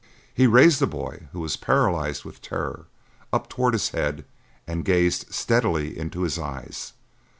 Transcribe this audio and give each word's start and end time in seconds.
He 0.33 0.47
raised 0.47 0.79
the 0.79 0.87
boy, 0.87 1.27
who 1.31 1.41
was 1.41 1.55
paralyzed 1.57 2.25
with 2.25 2.41
terror, 2.41 2.87
up 3.31 3.47
toward 3.49 3.73
his 3.73 3.89
head 3.89 4.25
and 4.65 4.83
gazed 4.83 5.31
steadily 5.31 5.95
into 5.95 6.23
his 6.23 6.39
eyes. 6.39 6.93